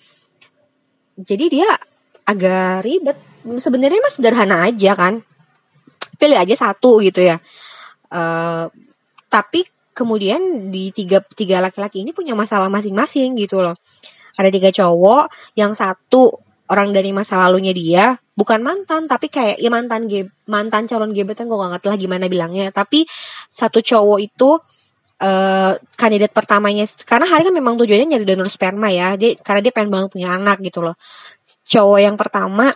Jadi 1.18 1.46
dia 1.50 1.70
agak 2.27 2.86
ribet. 2.86 3.18
Sebenarnya 3.48 4.04
mah 4.04 4.13
sederhana 4.13 4.58
aja 4.68 4.92
kan. 4.94 5.24
Pilih 6.20 6.38
aja 6.38 6.54
satu 6.54 7.00
gitu 7.00 7.24
ya. 7.24 7.39
Uh, 8.12 8.68
tapi 9.32 9.66
kemudian 9.96 10.70
di 10.70 10.94
tiga 10.94 11.24
tiga 11.34 11.58
laki-laki 11.58 12.06
ini 12.06 12.13
punya 12.13 12.38
masalah 12.38 12.70
masing-masing 12.70 13.34
gitu 13.39 13.63
loh. 13.63 13.80
Ada 14.38 14.54
tiga 14.54 14.70
cowok 14.70 15.34
yang 15.58 15.74
satu 15.74 16.47
orang 16.68 16.92
dari 16.92 17.16
masa 17.16 17.40
lalunya 17.40 17.72
dia 17.72 18.16
bukan 18.38 18.62
mantan 18.62 19.10
tapi 19.10 19.32
kayak 19.32 19.58
ya 19.58 19.70
mantan 19.72 20.06
ge 20.06 20.28
mantan 20.46 20.86
calon 20.86 21.16
gebetan 21.16 21.50
gue 21.50 21.58
gak 21.58 21.72
ngerti 21.78 21.88
lah 21.90 21.98
gimana 22.00 22.26
bilangnya. 22.28 22.70
Tapi 22.72 23.08
satu 23.50 23.80
cowok 23.80 24.20
itu 24.22 24.60
uh, 25.24 25.74
kandidat 25.98 26.32
pertamanya 26.32 26.86
karena 27.08 27.26
hari 27.28 27.48
kan 27.50 27.56
memang 27.56 27.76
tujuannya 27.80 28.08
nyari 28.16 28.26
donor 28.28 28.50
sperma 28.52 28.92
ya 28.94 29.18
jadi 29.18 29.40
karena 29.42 29.60
dia 29.66 29.74
pengen 29.74 29.90
banget 29.92 30.10
punya 30.14 30.30
anak 30.36 30.58
gitu 30.62 30.86
loh. 30.86 30.96
Cowok 31.66 32.00
yang 32.04 32.16
pertama 32.20 32.72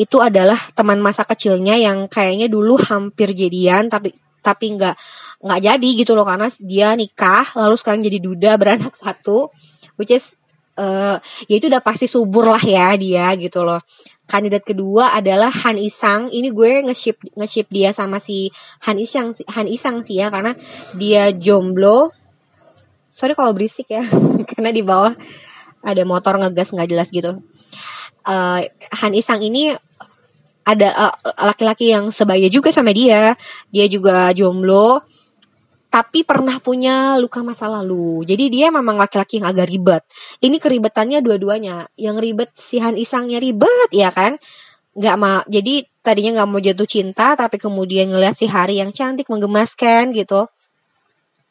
itu 0.00 0.16
adalah 0.24 0.56
teman 0.72 0.96
masa 1.04 1.28
kecilnya 1.28 1.76
yang 1.76 2.08
kayaknya 2.08 2.48
dulu 2.48 2.80
hampir 2.80 3.36
jadian 3.36 3.92
tapi 3.92 4.16
tapi 4.40 4.72
nggak 4.72 4.96
nggak 5.44 5.60
jadi 5.60 5.88
gitu 6.00 6.16
loh 6.16 6.24
karena 6.24 6.48
dia 6.64 6.96
nikah 6.96 7.44
lalu 7.52 7.76
sekarang 7.76 8.00
jadi 8.00 8.18
duda 8.24 8.56
beranak 8.56 8.96
satu 8.96 9.52
which 10.00 10.08
is 10.08 10.39
uh, 10.80 11.16
ya 11.46 11.54
itu 11.60 11.68
udah 11.68 11.84
pasti 11.84 12.08
subur 12.08 12.48
lah 12.48 12.62
ya 12.64 12.96
dia 12.96 13.28
gitu 13.36 13.62
loh. 13.62 13.84
Kandidat 14.24 14.64
kedua 14.64 15.12
adalah 15.12 15.50
Han 15.66 15.76
Isang. 15.76 16.32
Ini 16.32 16.48
gue 16.54 16.86
nge-ship 16.86 17.18
nge-ship 17.36 17.66
dia 17.68 17.90
sama 17.92 18.16
si 18.22 18.48
Han 18.88 18.96
Isang 18.96 19.36
Han 19.52 19.68
Isang 19.68 20.00
sih 20.06 20.22
ya 20.22 20.32
karena 20.32 20.56
dia 20.96 21.34
jomblo. 21.34 22.14
Sorry 23.10 23.36
kalau 23.36 23.52
berisik 23.52 23.90
ya 23.92 24.06
karena 24.54 24.70
di 24.72 24.80
bawah 24.86 25.12
ada 25.82 26.02
motor 26.06 26.40
ngegas 26.40 26.72
nggak 26.72 26.88
jelas 26.88 27.08
gitu. 27.12 27.42
Uh, 28.24 28.64
Han 29.02 29.12
Isang 29.12 29.42
ini 29.44 29.74
ada 30.62 31.16
laki-laki 31.40 31.90
uh, 31.90 31.98
yang 31.98 32.04
sebaya 32.14 32.46
juga 32.46 32.70
sama 32.70 32.94
dia. 32.94 33.34
Dia 33.74 33.90
juga 33.90 34.30
jomblo 34.30 35.09
tapi 35.90 36.22
pernah 36.22 36.62
punya 36.62 37.18
luka 37.18 37.42
masa 37.42 37.66
lalu. 37.66 38.22
Jadi 38.22 38.46
dia 38.46 38.70
memang 38.70 38.94
laki-laki 38.94 39.42
yang 39.42 39.50
agak 39.50 39.66
ribet. 39.66 40.02
Ini 40.38 40.56
keribetannya 40.62 41.18
dua-duanya. 41.18 41.90
Yang 41.98 42.16
ribet 42.22 42.50
si 42.54 42.78
Han 42.78 42.94
Isangnya 42.94 43.42
ribet 43.42 43.90
ya 43.90 44.14
kan? 44.14 44.38
Gak 44.94 45.16
mau. 45.18 45.42
Jadi 45.50 45.82
tadinya 45.98 46.42
gak 46.42 46.48
mau 46.48 46.62
jatuh 46.62 46.86
cinta, 46.86 47.34
tapi 47.34 47.58
kemudian 47.58 48.06
ngeliat 48.06 48.38
si 48.38 48.46
Hari 48.46 48.78
yang 48.78 48.94
cantik 48.94 49.26
menggemaskan 49.26 50.14
gitu. 50.14 50.46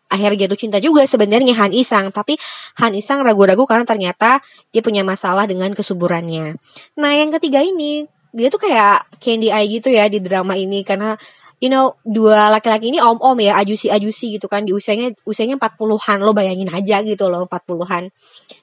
Akhirnya 0.10 0.48
jatuh 0.48 0.58
cinta 0.58 0.78
juga 0.82 1.04
sebenarnya 1.04 1.54
Han 1.60 1.76
Isang, 1.76 2.10
tapi 2.10 2.40
Han 2.80 2.96
Isang 2.96 3.22
ragu-ragu 3.22 3.68
karena 3.68 3.86
ternyata 3.86 4.40
dia 4.72 4.82
punya 4.82 5.04
masalah 5.04 5.46
dengan 5.46 5.76
kesuburannya. 5.76 6.58
Nah 6.96 7.12
yang 7.12 7.30
ketiga 7.30 7.60
ini 7.60 8.08
dia 8.32 8.48
tuh 8.50 8.62
kayak 8.62 9.06
Candy 9.22 9.50
Eye 9.50 9.68
gitu 9.68 9.90
ya 9.90 10.06
di 10.10 10.22
drama 10.22 10.54
ini 10.54 10.86
karena 10.86 11.18
you 11.60 11.70
know 11.72 12.00
dua 12.08 12.52
laki-laki 12.52 12.92
ini 12.92 13.00
om-om 13.00 13.38
ya 13.40 13.60
ajusi-ajusi 13.62 14.40
gitu 14.40 14.48
kan. 14.48 14.64
Di 14.68 14.72
usianya 14.76 15.14
usianya 15.24 15.60
40-an 15.60 16.20
lo 16.24 16.32
bayangin 16.36 16.72
aja 16.72 17.04
gitu 17.04 17.28
loh 17.32 17.48
40-an 17.48 18.12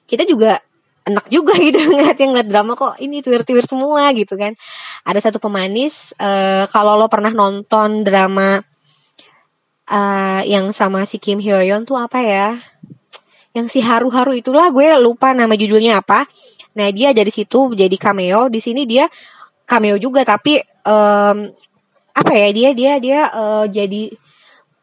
kita 0.07 0.23
juga 0.23 0.59
enak 1.07 1.25
juga 1.31 1.55
gitu 1.65 1.79
ngeliat 1.79 2.17
yang 2.19 2.35
ngeliat 2.35 2.49
drama 2.51 2.73
kok 2.75 2.99
ini 2.99 3.23
tuir-tuir 3.23 3.63
semua 3.63 4.11
gitu 4.11 4.35
kan. 4.35 4.53
Ada 5.07 5.31
satu 5.31 5.39
pemanis 5.39 6.11
uh, 6.19 6.67
kalau 6.67 6.99
lo 6.99 7.07
pernah 7.07 7.31
nonton 7.31 8.03
drama 8.03 8.59
uh, 9.87 10.41
yang 10.43 10.75
sama 10.75 11.07
si 11.07 11.17
Kim 11.17 11.39
Hyo 11.39 11.63
Yeon 11.63 11.87
tuh 11.87 11.95
apa 11.95 12.19
ya? 12.19 12.47
Yang 13.55 13.67
si 13.73 13.79
haru-haru 13.81 14.37
itulah 14.37 14.69
gue 14.69 14.85
lupa 14.99 15.31
nama 15.31 15.55
judulnya 15.55 16.03
apa. 16.03 16.27
Nah 16.77 16.87
dia 16.93 17.15
dari 17.15 17.31
situ 17.31 17.73
jadi 17.73 17.95
cameo. 17.97 18.51
Di 18.51 18.59
sini 18.61 18.83
dia 18.85 19.07
cameo 19.65 19.97
juga 19.97 20.21
tapi 20.27 20.61
um, 20.85 21.49
apa 22.17 22.33
ya 22.33 22.49
dia 22.49 22.69
dia 22.73 22.93
dia 22.97 23.19
uh, 23.29 23.65
jadi 23.69 24.09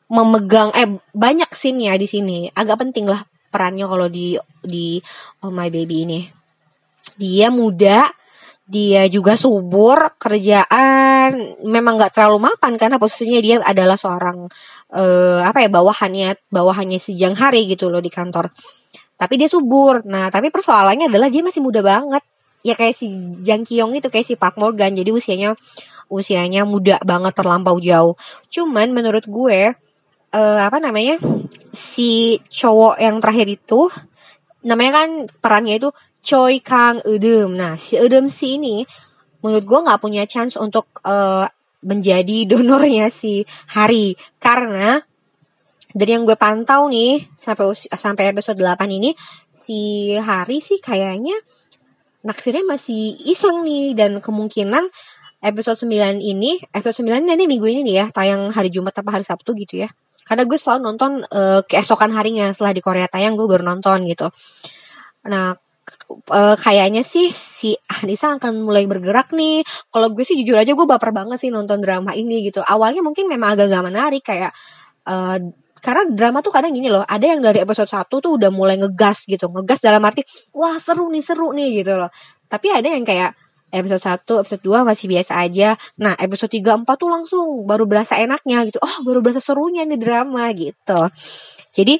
memegang 0.07 0.71
eh 0.71 0.87
banyak 1.11 1.50
scene 1.50 1.91
ya 1.91 1.99
di 1.99 2.07
sini. 2.07 2.47
Agak 2.55 2.87
penting 2.87 3.11
lah 3.11 3.26
perannya 3.50 3.91
kalau 3.91 4.07
di 4.07 4.38
di 4.62 5.03
Oh 5.43 5.50
My 5.50 5.67
Baby 5.67 6.07
ini. 6.07 6.21
Dia 7.19 7.50
muda 7.50 8.07
dia 8.64 9.05
juga 9.12 9.37
subur 9.37 10.17
kerjaan 10.17 11.37
memang 11.69 12.00
nggak 12.00 12.17
terlalu 12.17 12.49
mapan 12.49 12.81
karena 12.81 12.97
posisinya 12.97 13.41
dia 13.45 13.61
adalah 13.61 13.93
seorang 13.93 14.49
uh, 14.97 15.45
apa 15.45 15.61
ya 15.61 15.69
bawahannya 15.69 16.49
bawahannya 16.49 16.97
si 16.97 17.12
Jang 17.12 17.37
Hari 17.37 17.69
gitu 17.69 17.91
loh 17.91 18.00
di 18.00 18.09
kantor. 18.09 18.55
Tapi 19.19 19.35
dia 19.37 19.50
subur. 19.50 20.07
Nah 20.07 20.31
tapi 20.31 20.49
persoalannya 20.55 21.11
adalah 21.11 21.29
dia 21.29 21.43
masih 21.43 21.61
muda 21.61 21.83
banget. 21.83 22.23
Ya 22.64 22.73
kayak 22.73 22.97
si 22.97 23.12
Jang 23.45 23.69
Kyung 23.69 23.93
itu 23.93 24.09
kayak 24.09 24.25
si 24.25 24.35
Park 24.38 24.57
Morgan. 24.57 24.97
Jadi 24.97 25.12
usianya 25.12 25.53
usianya 26.14 26.62
muda 26.62 27.02
banget 27.02 27.35
terlampau 27.35 27.83
jauh. 27.83 28.14
Cuman 28.47 28.94
menurut 28.94 29.26
gue 29.26 29.75
uh, 30.35 30.61
apa 30.62 30.78
namanya 30.78 31.18
si 31.75 32.38
cowok 32.47 33.02
yang 33.02 33.18
terakhir 33.18 33.50
itu 33.50 33.90
namanya 34.62 35.04
kan 35.04 35.09
perannya 35.42 35.83
itu 35.83 35.90
Choi 36.25 36.62
Kang 36.62 37.02
Eudem. 37.04 37.52
Nah 37.59 37.75
si 37.75 37.99
Eudem 37.99 38.30
si 38.30 38.56
ini 38.56 38.87
menurut 39.44 39.64
gue 39.66 39.78
nggak 39.85 40.00
punya 40.00 40.25
chance 40.25 40.56
untuk 40.56 40.88
uh, 41.04 41.44
menjadi 41.85 42.47
donornya 42.50 43.12
si 43.12 43.44
Hari 43.75 44.16
karena 44.40 45.02
dari 45.94 46.11
yang 46.11 46.26
gue 46.26 46.35
pantau 46.35 46.90
nih 46.90 47.23
sampai 47.38 47.71
sampai 47.76 48.25
episode 48.35 48.59
8 48.59 48.83
ini 48.90 49.14
si 49.47 50.11
Hari 50.18 50.59
sih 50.59 50.83
kayaknya 50.83 51.38
naksirnya 52.25 52.64
masih 52.64 53.14
iseng 53.28 53.62
nih 53.62 53.92
dan 53.92 54.18
kemungkinan 54.18 54.88
episode 55.45 55.77
9 55.77 56.25
ini, 56.25 56.57
episode 56.73 57.05
9 57.05 57.21
nanti 57.29 57.45
minggu 57.45 57.69
ini 57.69 57.85
nih 57.85 57.95
ya, 58.01 58.07
tayang 58.09 58.49
hari 58.49 58.73
Jumat 58.73 58.97
atau 58.97 59.13
hari 59.13 59.29
Sabtu 59.29 59.53
gitu 59.53 59.85
ya. 59.85 59.93
Karena 60.25 60.49
gue 60.49 60.57
selalu 60.57 60.81
nonton 60.89 61.21
uh, 61.29 61.61
keesokan 61.69 62.17
harinya 62.17 62.49
setelah 62.49 62.73
di 62.73 62.81
Korea 62.81 63.05
tayang 63.05 63.37
gue 63.37 63.45
baru 63.45 63.61
nonton 63.61 64.09
gitu. 64.09 64.33
Nah, 65.29 65.53
uh, 66.33 66.57
kayaknya 66.57 67.05
sih 67.05 67.29
si 67.29 67.77
Anissa 67.93 68.33
akan 68.33 68.65
mulai 68.65 68.89
bergerak 68.89 69.37
nih. 69.37 69.61
Kalau 69.93 70.09
gue 70.17 70.25
sih 70.25 70.41
jujur 70.41 70.57
aja 70.57 70.73
gue 70.73 70.87
baper 70.89 71.13
banget 71.13 71.37
sih 71.37 71.53
nonton 71.53 71.85
drama 71.85 72.17
ini 72.17 72.41
gitu. 72.49 72.65
Awalnya 72.65 73.05
mungkin 73.05 73.29
memang 73.29 73.53
agak 73.53 73.69
gak 73.69 73.85
menarik 73.85 74.25
kayak 74.25 74.57
uh, 75.05 75.37
karena 75.85 76.09
drama 76.09 76.41
tuh 76.41 76.49
kadang 76.49 76.73
gini 76.73 76.89
loh, 76.89 77.05
ada 77.05 77.21
yang 77.29 77.45
dari 77.45 77.61
episode 77.61 77.93
1 77.93 78.09
tuh 78.09 78.41
udah 78.41 78.49
mulai 78.49 78.81
ngegas 78.81 79.29
gitu. 79.29 79.53
Ngegas 79.53 79.85
dalam 79.85 80.01
arti, 80.01 80.25
wah 80.57 80.81
seru 80.81 81.13
nih, 81.13 81.21
seru 81.21 81.53
nih 81.53 81.85
gitu 81.85 82.01
loh. 82.01 82.09
Tapi 82.49 82.73
ada 82.73 82.89
yang 82.89 83.05
kayak 83.05 83.37
episode 83.75 83.99
1, 84.23 84.40
episode 84.47 84.62
2 84.62 84.87
masih 84.87 85.07
biasa 85.11 85.43
aja. 85.43 85.75
Nah, 85.99 86.14
episode 86.14 86.54
3, 86.54 86.87
4 86.87 86.87
tuh 86.95 87.11
langsung 87.11 87.47
baru 87.66 87.85
berasa 87.90 88.14
enaknya 88.23 88.62
gitu. 88.71 88.78
Oh, 88.78 89.02
baru 89.02 89.19
berasa 89.19 89.43
serunya 89.43 89.83
nih 89.83 89.99
drama 89.99 90.47
gitu. 90.54 91.11
Jadi 91.75 91.99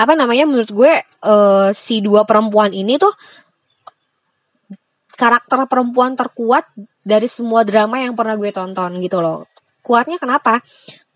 apa 0.00 0.16
namanya 0.16 0.48
menurut 0.48 0.70
gue 0.72 0.92
uh, 1.28 1.68
si 1.76 2.00
dua 2.00 2.24
perempuan 2.24 2.72
ini 2.72 2.96
tuh 2.96 3.12
karakter 5.18 5.66
perempuan 5.66 6.14
terkuat 6.14 6.70
dari 7.02 7.26
semua 7.26 7.66
drama 7.66 7.98
yang 7.98 8.14
pernah 8.14 8.38
gue 8.38 8.48
tonton 8.54 9.02
gitu 9.02 9.18
loh. 9.18 9.50
Kuatnya 9.82 10.16
kenapa? 10.16 10.62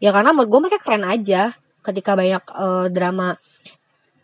Ya 0.03 0.11
karena 0.11 0.35
menurut 0.35 0.51
gue 0.51 0.61
mereka 0.69 0.79
keren 0.83 1.07
aja 1.07 1.55
ketika 1.83 2.19
banyak 2.19 2.43
uh, 2.53 2.87
drama 2.91 3.39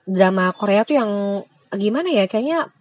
drama 0.02 0.50
Korea 0.56 0.82
tuh 0.82 0.96
yang 0.98 1.10
gimana 1.76 2.08
ya 2.08 2.24
kayaknya 2.24 2.72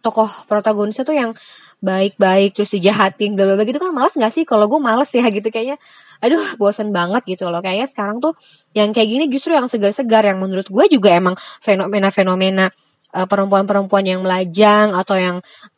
tokoh 0.00 0.30
protagonisnya 0.48 1.04
tuh 1.04 1.14
yang 1.14 1.30
baik-baik 1.78 2.58
terus 2.58 2.74
dijahatin 2.74 3.38
bla 3.38 3.54
bla 3.54 3.62
gitu 3.62 3.78
kan 3.78 3.94
males 3.94 4.14
gak 4.18 4.32
sih? 4.34 4.42
Kalau 4.48 4.66
gue 4.66 4.80
males 4.82 5.10
ya 5.14 5.26
gitu 5.36 5.48
kayaknya. 5.52 5.78
Aduh 6.18 6.58
bosen 6.58 6.90
banget 6.90 7.22
gitu 7.28 7.46
loh. 7.52 7.62
Kayaknya 7.62 7.86
sekarang 7.86 8.18
tuh 8.18 8.34
yang 8.74 8.90
kayak 8.90 9.08
gini 9.10 9.24
justru 9.30 9.54
yang 9.54 9.70
segar-segar 9.70 10.26
yang 10.26 10.42
menurut 10.42 10.66
gue 10.66 10.84
juga 10.90 11.14
emang 11.14 11.38
fenomena-fenomena 11.62 12.74
uh, 13.14 13.26
perempuan-perempuan 13.30 14.04
yang 14.04 14.20
melajang 14.26 14.92
atau 14.98 15.14
yang 15.14 15.36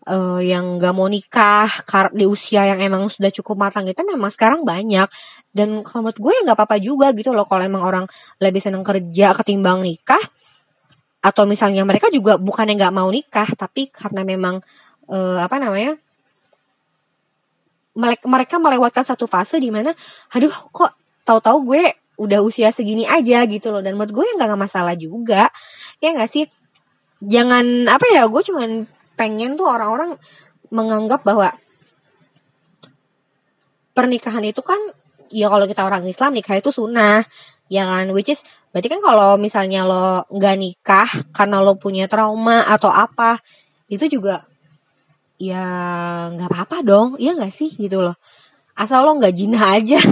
uh, 0.08 0.40
yang 0.40 0.80
gak 0.80 0.94
mau 0.96 1.06
nikah 1.06 1.68
di 2.16 2.24
usia 2.24 2.64
yang 2.64 2.80
emang 2.80 3.06
sudah 3.12 3.28
cukup 3.28 3.68
matang 3.68 3.84
itu 3.84 4.00
memang 4.00 4.32
sekarang 4.32 4.64
banyak. 4.64 5.06
Dan 5.52 5.84
kalau 5.84 6.08
menurut 6.08 6.18
gue 6.18 6.32
ya 6.32 6.40
nggak 6.46 6.58
apa-apa 6.62 6.76
juga 6.78 7.10
gitu 7.10 7.34
loh 7.34 7.42
kalau 7.42 7.66
emang 7.66 7.82
orang 7.82 8.04
lebih 8.38 8.62
seneng 8.62 8.86
kerja 8.86 9.34
ketimbang 9.34 9.82
nikah 9.82 10.22
atau 11.20 11.44
misalnya 11.44 11.84
mereka 11.84 12.08
juga 12.08 12.40
bukan 12.40 12.64
yang 12.72 12.78
nggak 12.80 12.96
mau 12.96 13.08
nikah 13.12 13.48
tapi 13.52 13.92
karena 13.92 14.24
memang 14.24 14.64
uh, 15.12 15.38
apa 15.40 15.60
namanya 15.60 16.00
mereka 18.24 18.56
melewatkan 18.56 19.04
satu 19.04 19.28
fase 19.28 19.60
di 19.60 19.68
mana 19.68 19.92
aduh 20.32 20.52
kok 20.72 20.96
tahu-tahu 21.28 21.58
gue 21.74 21.82
udah 22.20 22.44
usia 22.44 22.68
segini 22.68 23.08
aja 23.08 23.40
gitu 23.48 23.72
loh. 23.72 23.80
Dan 23.80 23.96
menurut 23.96 24.12
gue 24.12 24.24
ya 24.28 24.34
nggak 24.36 24.60
masalah 24.60 24.92
juga 24.92 25.48
ya 26.04 26.12
nggak 26.12 26.30
sih? 26.30 26.44
Jangan 27.24 27.88
apa 27.88 28.06
ya 28.12 28.28
gue 28.28 28.42
cuman 28.44 28.84
pengen 29.16 29.56
tuh 29.56 29.68
orang-orang 29.68 30.16
menganggap 30.72 31.24
bahwa 31.24 31.52
pernikahan 33.92 34.44
itu 34.44 34.60
kan 34.64 34.78
ya 35.28 35.52
kalau 35.52 35.68
kita 35.68 35.84
orang 35.84 36.04
Islam 36.08 36.32
nikah 36.32 36.56
itu 36.56 36.72
sunnah 36.72 37.24
ya 37.70 37.86
kan? 37.86 38.10
Which 38.10 38.34
is 38.34 38.42
berarti 38.74 38.90
kan 38.90 39.00
kalau 39.00 39.38
misalnya 39.38 39.86
lo 39.86 40.26
nggak 40.28 40.56
nikah 40.58 41.08
karena 41.30 41.62
lo 41.62 41.78
punya 41.78 42.10
trauma 42.10 42.66
atau 42.66 42.90
apa 42.90 43.38
itu 43.86 44.06
juga 44.10 44.44
ya 45.38 45.64
nggak 46.34 46.50
apa-apa 46.50 46.82
dong. 46.82 47.08
Iya 47.16 47.38
nggak 47.38 47.54
sih? 47.54 47.70
Gitu 47.78 48.02
loh. 48.02 48.18
Asal 48.74 49.06
lo 49.06 49.16
nggak 49.16 49.34
jinah 49.34 49.64
aja. 49.78 50.00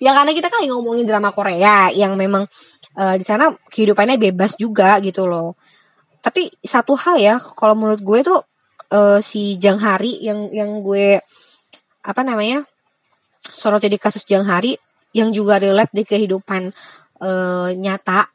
Ya 0.00 0.16
karena 0.16 0.32
kita 0.32 0.48
kan 0.48 0.64
ngomongin 0.64 1.04
drama 1.04 1.28
Korea 1.28 1.92
yang 1.92 2.16
memang 2.16 2.48
uh, 2.96 3.14
di 3.20 3.24
sana 3.24 3.52
kehidupannya 3.68 4.16
bebas 4.16 4.56
juga 4.56 4.96
gitu 5.04 5.28
loh. 5.28 5.60
Tapi 6.24 6.48
satu 6.64 6.96
hal 6.96 7.20
ya 7.20 7.36
kalau 7.36 7.76
menurut 7.76 8.00
gue 8.00 8.20
tuh 8.24 8.40
uh, 8.92 9.20
si 9.20 9.60
Jang 9.60 9.76
Hari 9.76 10.24
yang 10.24 10.48
yang 10.52 10.80
gue 10.80 11.20
apa 12.00 12.20
namanya 12.24 12.64
sorot 13.40 13.80
jadi 13.80 13.96
kasus 13.96 14.24
Jang 14.24 14.44
Hari 14.48 14.76
yang 15.16 15.34
juga 15.34 15.58
relate 15.58 15.90
di 15.94 16.04
kehidupan 16.06 16.70
uh, 17.20 17.70
nyata 17.74 18.30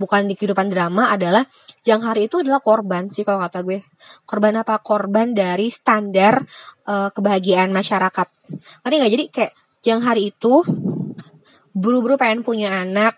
bukan 0.00 0.24
di 0.24 0.34
kehidupan 0.34 0.72
drama 0.72 1.12
adalah 1.12 1.44
Jang 1.84 2.00
Hari 2.00 2.32
itu 2.32 2.40
adalah 2.40 2.64
korban 2.64 3.12
sih 3.12 3.20
kalau 3.20 3.44
kata 3.44 3.60
gue. 3.60 3.84
Korban 4.24 4.56
apa? 4.56 4.80
Korban 4.80 5.36
dari 5.36 5.68
standar 5.68 6.40
uh, 6.88 7.12
kebahagiaan 7.12 7.68
masyarakat. 7.68 8.28
Ngerti 8.84 8.94
nggak? 8.96 9.12
Jadi 9.12 9.24
kayak 9.28 9.52
Jang 9.84 10.00
Hari 10.00 10.32
itu 10.32 10.64
buru-buru 11.76 12.16
pengen 12.16 12.40
punya 12.40 12.80
anak 12.80 13.16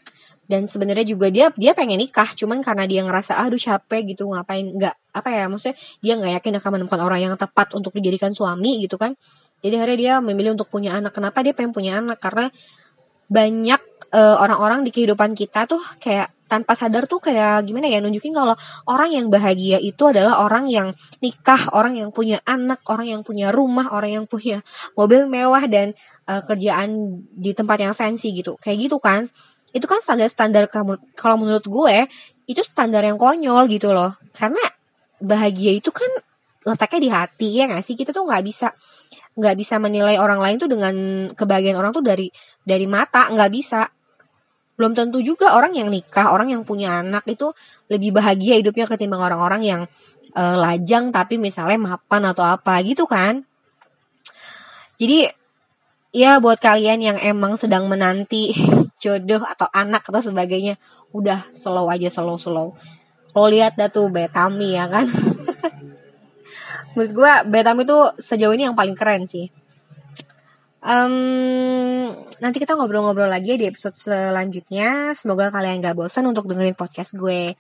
dan 0.51 0.69
sebenarnya 0.69 1.07
juga 1.07 1.33
dia 1.33 1.49
dia 1.57 1.73
pengen 1.73 1.97
nikah 1.97 2.29
cuman 2.37 2.61
karena 2.61 2.85
dia 2.85 3.01
ngerasa 3.07 3.39
aduh 3.39 3.59
capek 3.59 4.15
gitu 4.19 4.27
ngapain? 4.31 4.67
Nggak 4.75 4.95
apa 5.15 5.29
ya 5.31 5.47
maksudnya 5.47 5.79
dia 6.03 6.13
nggak 6.19 6.33
yakin 6.43 6.53
akan 6.59 6.71
menemukan 6.79 7.01
orang 7.03 7.21
yang 7.23 7.35
tepat 7.39 7.75
untuk 7.79 7.95
dijadikan 7.95 8.35
suami 8.35 8.83
gitu 8.83 8.99
kan. 8.99 9.15
Jadi 9.63 9.75
akhirnya 9.79 9.99
dia 9.99 10.13
memilih 10.19 10.59
untuk 10.59 10.67
punya 10.67 10.99
anak. 10.99 11.15
Kenapa 11.15 11.39
dia 11.47 11.55
pengen 11.55 11.71
punya 11.71 12.03
anak? 12.03 12.19
Karena 12.19 12.51
banyak 13.31 13.81
uh, 14.13 14.37
orang-orang 14.39 14.85
di 14.87 14.91
kehidupan 14.93 15.33
kita 15.33 15.65
tuh 15.67 15.81
kayak 15.99 16.31
tanpa 16.53 16.77
sadar 16.77 17.09
tuh 17.09 17.17
kayak 17.17 17.65
gimana 17.65 17.89
ya 17.89 18.05
nunjukin 18.05 18.37
kalau 18.37 18.53
orang 18.85 19.09
yang 19.09 19.33
bahagia 19.33 19.81
itu 19.81 20.13
adalah 20.13 20.45
orang 20.45 20.69
yang 20.69 20.93
nikah, 21.25 21.73
orang 21.73 21.97
yang 21.97 22.13
punya 22.13 22.45
anak, 22.45 22.85
orang 22.93 23.09
yang 23.09 23.25
punya 23.25 23.49
rumah, 23.49 23.89
orang 23.89 24.21
yang 24.21 24.25
punya 24.29 24.61
mobil 24.99 25.25
mewah 25.25 25.65
dan 25.65 25.97
uh, 26.29 26.45
kerjaan 26.45 27.25
di 27.33 27.57
tempat 27.57 27.81
yang 27.81 27.97
fancy 27.97 28.37
gitu. 28.37 28.61
Kayak 28.61 28.93
gitu 28.93 29.01
kan. 29.01 29.33
Itu 29.73 29.89
kan 29.89 30.05
standar-standar 30.05 30.69
kalau 31.17 31.37
menurut 31.41 31.65
gue 31.65 31.97
itu 32.45 32.61
standar 32.61 33.01
yang 33.01 33.17
konyol 33.17 33.65
gitu 33.73 33.97
loh. 33.97 34.13
Karena 34.37 34.61
bahagia 35.25 35.73
itu 35.73 35.89
kan 35.89 36.13
letaknya 36.69 37.01
di 37.01 37.09
hati 37.09 37.49
ya 37.57 37.65
gak 37.73 37.81
sih? 37.81 37.97
Kita 37.97 38.13
tuh 38.13 38.29
nggak 38.29 38.45
bisa 38.45 38.69
nggak 39.33 39.57
bisa 39.57 39.81
menilai 39.81 40.21
orang 40.21 40.41
lain 40.41 40.57
tuh 40.61 40.69
dengan 40.69 40.95
kebahagiaan 41.33 41.79
orang 41.81 41.93
tuh 41.97 42.05
dari 42.05 42.29
dari 42.65 42.85
mata 42.85 43.33
nggak 43.33 43.51
bisa. 43.53 43.89
Belum 44.77 44.93
tentu 44.97 45.21
juga 45.21 45.57
orang 45.57 45.73
yang 45.77 45.89
nikah 45.89 46.33
orang 46.33 46.53
yang 46.53 46.65
punya 46.65 47.01
anak 47.01 47.25
itu 47.29 47.53
lebih 47.89 48.13
bahagia 48.17 48.61
hidupnya 48.61 48.89
ketimbang 48.89 49.21
orang-orang 49.21 49.63
yang 49.65 49.81
uh, 50.37 50.57
lajang 50.57 51.13
tapi 51.13 51.37
misalnya 51.41 51.81
mapan 51.81 52.23
atau 52.29 52.45
apa 52.45 52.81
gitu 52.85 53.09
kan? 53.09 53.45
Jadi 55.01 55.29
ya 56.13 56.37
buat 56.41 56.61
kalian 56.61 57.01
yang 57.01 57.19
emang 57.21 57.57
sedang 57.57 57.89
menanti 57.89 58.53
jodoh 59.03 59.45
atau 59.45 59.69
anak 59.73 60.05
atau 60.05 60.21
sebagainya 60.21 60.77
udah 61.17 61.53
slow 61.57 61.89
aja 61.89 62.13
slow 62.13 62.37
slow. 62.37 62.77
Lo 63.33 63.49
lihat 63.49 63.81
dah 63.81 63.89
tuh 63.89 64.13
betami 64.13 64.77
ya 64.77 64.93
kan 64.93 65.09
menurut 66.95 67.13
gue 67.13 67.33
Betam 67.49 67.79
itu 67.81 67.99
sejauh 68.21 68.55
ini 68.55 68.69
yang 68.69 68.77
paling 68.77 68.97
keren 68.97 69.25
sih. 69.29 69.49
Um, 70.83 72.11
nanti 72.43 72.59
kita 72.59 72.75
ngobrol-ngobrol 72.75 73.31
lagi 73.31 73.55
di 73.55 73.71
episode 73.71 73.95
selanjutnya. 73.95 75.15
Semoga 75.15 75.55
kalian 75.55 75.79
gak 75.79 75.95
bosan 75.95 76.27
untuk 76.27 76.51
dengerin 76.51 76.75
podcast 76.75 77.15
gue 77.15 77.55